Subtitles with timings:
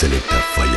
[0.00, 0.69] Selecta fire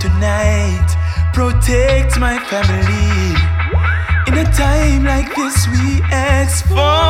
[0.00, 0.88] tonight.
[1.34, 3.36] Protect my family.
[4.26, 7.09] In a time like this, we ask for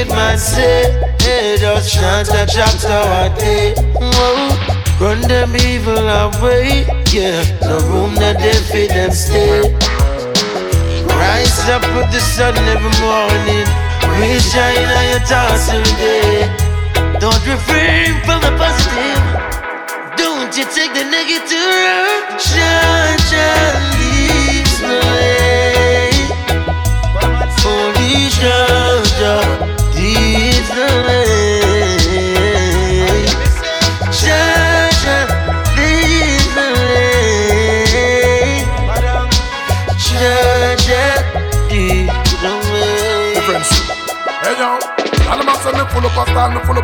[0.00, 0.92] wicked man say.
[1.20, 3.74] Hey, just chant a chapter a day.
[3.98, 4.48] Whoa.
[5.00, 6.86] Run them evil away.
[7.12, 9.62] Yeah, no room that they fit them stay.
[11.06, 13.66] Rise up with the sun every morning.
[14.18, 15.24] We shine on your
[15.76, 16.48] every day.
[17.18, 19.20] Don't refrain from the positive.
[20.16, 22.40] Don't you take the negative.
[22.40, 25.29] Shine, shine, leads the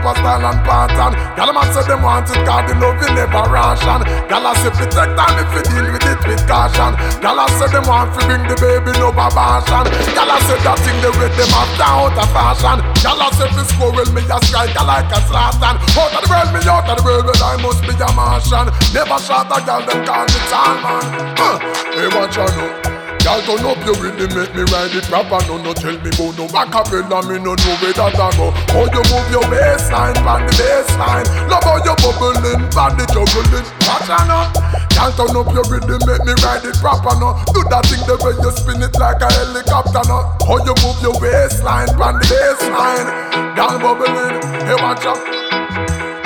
[0.07, 1.13] of style and pattern.
[1.37, 4.01] Y'all must say them want it 'cause the love you never ration.
[4.31, 6.93] Y'all say fi take if you deal with it with caution.
[7.23, 9.85] Y'all say them want fi bring the baby no abortion.
[10.17, 12.79] Y'all say that thing they with them after out of fashion.
[13.05, 15.77] Y'all say fi squirrel me a strike like a Zlatan.
[15.99, 18.67] Out of the world me out of the world, but I must be a Martian.
[18.95, 21.05] Never shot a girl them call me tall man.
[21.39, 21.59] Uh,
[21.95, 22.96] hey, what you know?
[23.27, 25.43] Y'all turn up your rhythm, make me ride it proper.
[25.51, 28.55] No, no, tell me go no acapella, me no know where that I go.
[28.71, 31.27] How you move your waistline, pan the baseline.
[31.51, 33.67] Love how you bubbling, pan the juggling.
[33.83, 34.47] Watch out now.
[34.95, 37.35] Y'all turn up your rhythm, make me ride it proper no.
[37.51, 40.31] Do that thing the way you spin it like a helicopter no.
[40.47, 43.11] How you move your waistline, pan the baseline.
[43.59, 44.39] Y'all bubbling,
[44.71, 45.19] hey watch out.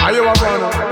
[0.05, 0.90] Are you a runner?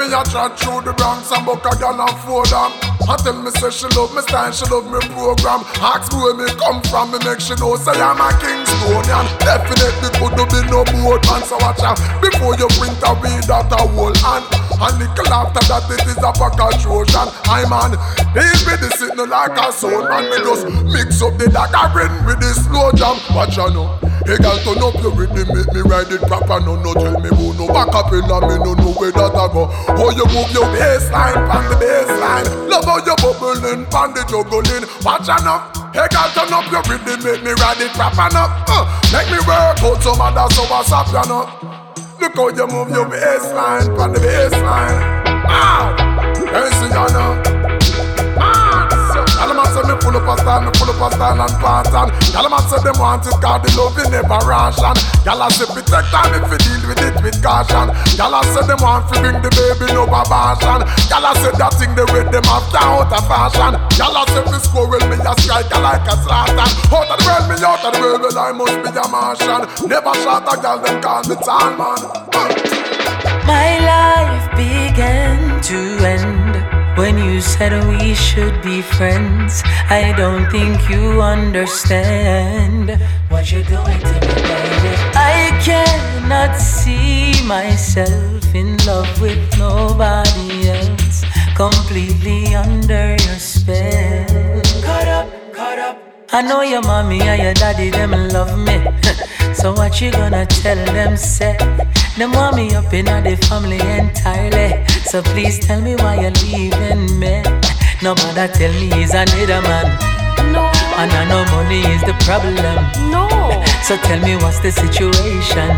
[0.00, 2.72] Me a chat through the Bronx and book a gal and four them.
[3.04, 5.60] I tell me say she love me style, she love me program.
[5.76, 9.28] Ask me where me come from, me make she know say I'm a Kingstonian.
[9.44, 13.44] Definitely could do be no boat man, so watch out before you print a weed
[13.44, 14.48] that a whole hand.
[14.80, 17.28] And nickel after that it is a pack of Trojan.
[17.44, 17.92] I man,
[18.32, 20.32] these be the sitting like a soul man.
[20.32, 23.20] Me just mix up the dagger with the slow jam.
[23.36, 24.00] Watch out now.
[24.24, 26.60] Hey girl, turn up your rhythm, make me ride it proper.
[26.60, 29.48] No, no, tell me who no back up in me, no know where that I
[29.50, 29.66] go.
[30.00, 32.48] How you move your baseline, pan the baseline.
[32.70, 34.88] Love how you bubbling, pan the juggling.
[35.04, 35.68] Watch now.
[35.92, 38.64] Hey, girl, turn up your rhythm, make me ride it proper enough.
[38.64, 41.44] Uh, make me work out some other so what's up, you know.
[42.18, 45.20] Look how you move your baseline, on the baseline.
[45.44, 45.92] Ah,
[46.80, 47.39] see you know.
[50.10, 52.10] Full up a me full up a style and pattern.
[52.34, 54.42] Gyal man say them want it 'cause the love you never.
[55.22, 57.94] Gyal say fi take time if you deal with it with caution.
[58.18, 60.82] Gyal say them want fi bring the baby no abortion.
[61.06, 63.78] Gyal say that thing they with them after out of fashion.
[63.94, 66.70] Gyal say fi squirrel me a strike like a Zlatan.
[66.90, 69.62] Out of the world me out of the world, well I must be a Martian.
[69.86, 72.02] Never shot a gyal them call me tall man.
[73.46, 80.88] My life began to end when you said we should be friends, I don't think
[80.88, 82.90] you understand
[83.28, 84.92] what you're doing to me, baby.
[85.14, 91.24] I cannot see myself in love with nobody else,
[91.56, 94.62] completely under your spell.
[94.82, 96.02] Caught up, caught up.
[96.32, 98.78] I know your mommy and your daddy, them love me.
[99.54, 101.56] so what you gonna tell them, say?
[102.16, 104.89] Them want me up in the family entirely.
[105.10, 107.42] So please tell me why you're leaving me.
[108.00, 109.90] No matter tell me he's another man.
[110.52, 110.70] No.
[111.02, 112.78] And I know money is the problem.
[113.10, 113.26] No.
[113.82, 115.70] So tell me what's the situation.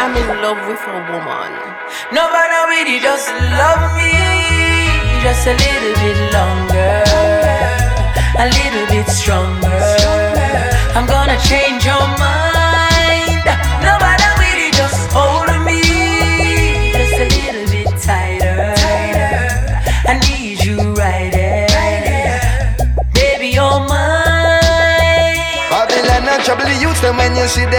[0.00, 1.52] I'm in love with a woman.
[2.16, 3.28] Nobody really just
[3.60, 4.16] love me.
[5.20, 7.23] Just a little bit longer.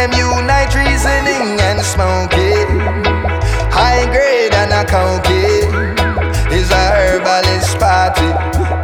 [0.07, 2.69] Them unite, reasoning and smoking.
[3.71, 5.97] High grade and a cocaine
[6.51, 8.29] is a herbalist party.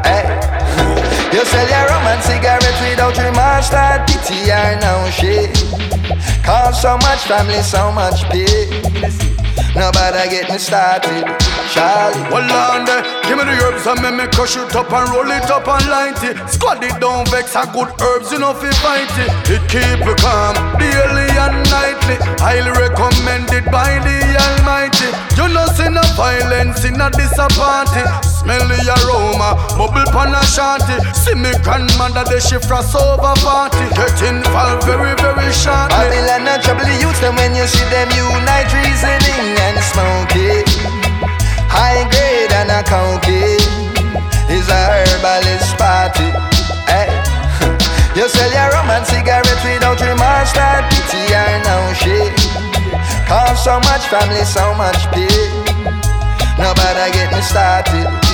[0.08, 0.26] Hey.
[0.26, 1.34] Eh.
[1.34, 5.61] You sell your rum and cigarettes without remorse, that pity or no shame.
[6.52, 8.68] Cause so much family, so much pain.
[9.74, 11.24] Nobody get me started.
[11.72, 12.20] Charlie.
[12.28, 13.04] Hold on there.
[13.24, 15.88] Give me the herbs and make me crush it up and roll it up and
[15.88, 16.36] light it.
[16.52, 19.32] Squad it down, vex a good herbs, you know, fi fight it.
[19.48, 22.20] It keep you calm daily and nightly.
[22.44, 25.08] Highly recommended by the Almighty.
[25.40, 28.12] You know, see no violence in a disappointing.
[28.28, 31.00] Smell the aroma, bubble pan a shanty.
[31.16, 33.88] See me grandmother, the shift frost over party.
[33.96, 36.21] Get involved very, very shortly.
[37.32, 40.68] And when you see them unite reasoning and smoking.
[41.72, 43.56] High grade and a cocaine
[44.52, 46.28] is a herbalist party.
[46.92, 47.08] Hey.
[47.08, 48.16] Eh?
[48.20, 52.36] you sell your rum and cigarettes without remorse, that pity or no shame.
[53.32, 55.64] Cause so much family, so much pain.
[56.60, 58.31] Nobody get me started.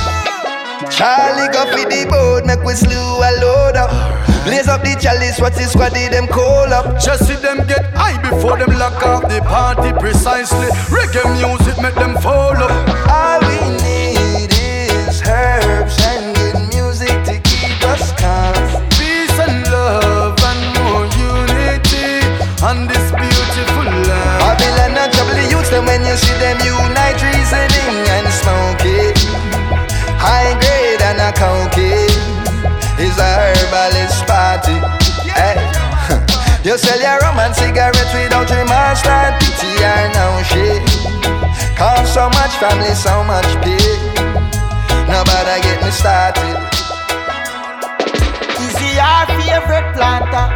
[0.89, 3.91] Charlie go for the boat, make we slew a load up.
[4.45, 6.99] Blaze up the chalice, what's the squad, them call up.
[7.01, 10.67] Just see them get high before them lock off the party precisely.
[10.87, 12.71] Reggae music make them follow.
[13.11, 16.26] All we need is herbs and
[36.77, 40.85] sell your rum and cigarettes without remorse, that pity or no shame.
[41.75, 43.97] Cause so much family, so much pain.
[45.09, 46.57] Nobody get me started.
[48.61, 50.47] Easy our favorite planter,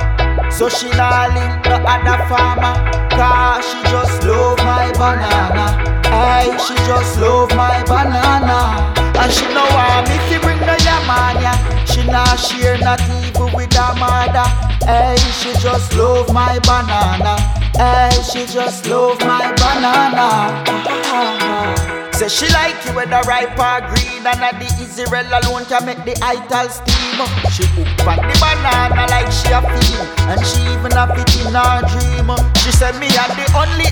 [0.51, 2.75] so she not link no other farmer.
[3.09, 5.65] Cause she just love my banana.
[6.05, 9.00] Hey, she just love my banana.
[9.21, 11.53] And she know want me to bring the yamania.
[11.85, 14.47] She not share not even with her mother.
[14.83, 17.37] Hey, she just love my banana.
[17.77, 20.65] Hey, she just love my banana.
[22.21, 26.05] Say she like it when the ripe or green And the Israel alone can make
[26.05, 27.17] the ital steam
[27.49, 31.49] She hook on the banana like she a feel And she even have it in
[31.49, 32.29] her dream
[32.61, 33.89] She said me are the only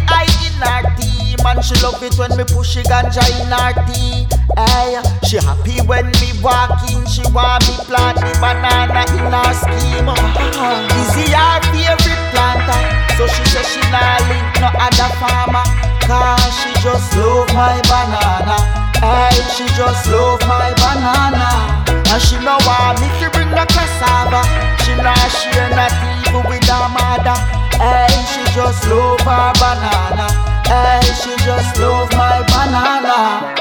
[1.50, 5.82] And she love it when me push the ganja in her tea Hey, she happy
[5.90, 10.10] when me walk in She want me plant the banana in her scheme
[11.02, 12.82] Easy her favorite planter
[13.18, 15.64] So she say she not link no other farmer.
[16.04, 18.58] Cause she just love my banana.
[19.00, 21.84] Hey, she just love my banana.
[21.88, 24.44] And she know want me to bring the cassava.
[24.84, 25.94] She not share not
[26.28, 27.38] even with her mother.
[27.80, 30.28] Hey, she just love her banana.
[30.28, 30.39] she
[31.60, 33.52] just love my banana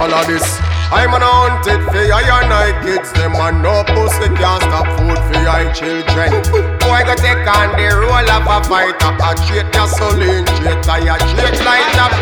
[0.00, 0.60] All of this
[0.92, 3.08] I'm an haunted for I and I kids.
[3.16, 6.36] Them and no pussy can't stop food for I children.
[6.84, 9.00] Boy go take on the role of a fighter.
[9.00, 12.12] A treat gasoline, treat tire, treat light up.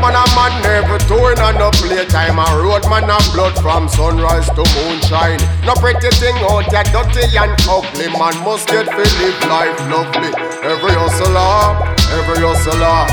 [0.00, 2.40] Man a man never touring on no playtime.
[2.40, 5.36] A road man a blood from sunrise to moonshine.
[5.68, 8.08] No pretty thing out there, dirty and ugly.
[8.16, 10.32] Man must get to live life lovely.
[10.64, 13.06] Every hustler, every hustler.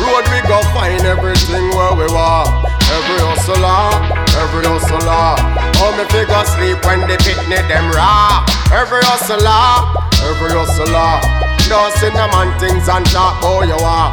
[0.00, 2.48] Road we go find everything where we want.
[2.90, 3.94] Every hustler,
[4.42, 5.38] every hustler.
[5.78, 8.42] Oh, me figure sleep when the picnic them raw.
[8.74, 9.94] Every hustler,
[10.26, 11.22] every hustler.
[11.70, 14.10] Don't see no man things and talk how you are.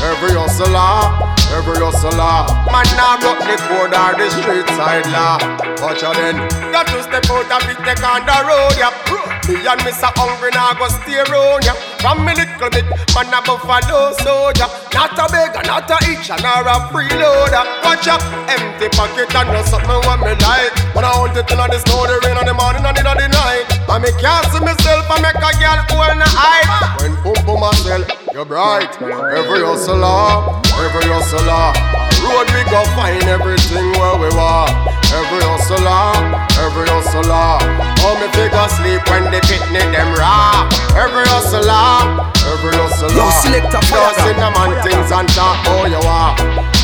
[0.00, 1.10] Every hustler,
[1.50, 2.46] every hustler.
[2.70, 5.36] Man now broke the code or the street side law.
[5.82, 6.36] Watch out then.
[6.70, 9.39] Got to step out of it, take on the road, yeah.
[9.50, 10.06] Me and Mr.
[10.14, 11.74] Hungry now go stay around, yeah.
[11.98, 12.86] From me little bit,
[13.18, 14.70] man a buffalo soldier.
[14.94, 17.66] Not a beggar, not a itch, and or a freeloader.
[17.82, 20.70] Watch out, empty pocket and no something what me like.
[20.94, 23.26] When I hold it in the snow, the rain, in the morning, and in the
[23.26, 23.66] night.
[23.90, 26.62] I me can't see myself, I make a girl hold the eye.
[27.02, 29.02] When pum pum myself, you're bright.
[29.02, 32.09] Every hustler, every hustler.
[32.24, 34.72] Road we go find everything where we want.
[35.10, 36.14] Every hustler,
[36.62, 37.58] every hustler.
[38.06, 40.68] Oh me figure sleep when the picnic them raw.
[40.94, 43.10] Every hustler, every hustler.
[43.16, 46.36] Yo, selector, fire Just in the man things and talk how you are.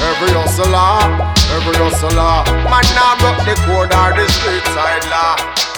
[0.02, 1.05] Every hustler,
[1.55, 2.43] every hustler.
[2.66, 5.75] Man now broke the code or the street side law.